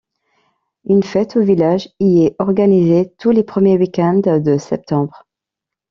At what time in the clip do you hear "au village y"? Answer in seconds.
1.35-2.23